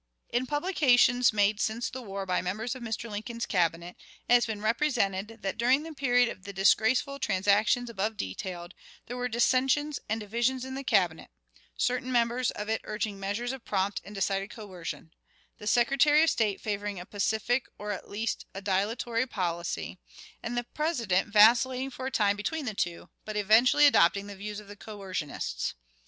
In 0.29 0.47
publications 0.47 1.31
made 1.31 1.59
since 1.61 1.87
the 1.91 2.01
war 2.01 2.25
by 2.25 2.41
members 2.41 2.73
of 2.73 2.81
Mr. 2.81 3.07
Lincoln's 3.07 3.45
Cabinet, 3.45 3.95
it 4.27 4.33
has 4.33 4.47
been 4.47 4.59
represented 4.63 5.43
that, 5.43 5.59
during 5.59 5.83
the 5.83 5.93
period 5.93 6.27
of 6.27 6.43
the 6.43 6.51
disgraceful 6.51 7.19
transactions 7.19 7.87
above 7.87 8.17
detailed, 8.17 8.73
there 9.05 9.15
were 9.15 9.27
dissensions 9.27 9.99
and 10.09 10.19
divisions 10.19 10.65
in 10.65 10.73
the 10.73 10.83
Cabinet 10.83 11.29
certain 11.77 12.11
members 12.11 12.49
of 12.49 12.67
it 12.67 12.81
urging 12.83 13.19
measures 13.19 13.51
of 13.51 13.63
prompt 13.63 14.01
and 14.03 14.15
decided 14.15 14.49
coercion; 14.49 15.13
the 15.59 15.67
Secretary 15.67 16.23
of 16.23 16.31
State 16.31 16.59
favoring 16.59 16.99
a 16.99 17.05
pacific 17.05 17.67
or 17.77 17.91
at 17.91 18.09
least 18.09 18.47
a 18.55 18.59
dilatory 18.63 19.27
policy; 19.27 19.99
and 20.41 20.57
the 20.57 20.63
President 20.63 21.27
vacillating 21.31 21.91
for 21.91 22.07
a 22.07 22.11
time 22.11 22.35
between 22.35 22.65
the 22.65 22.73
two, 22.73 23.11
but 23.23 23.37
eventually 23.37 23.85
adopting 23.85 24.25
the 24.25 24.35
views 24.35 24.59
of 24.59 24.67
the 24.67 24.75
coercionists. 24.75 25.75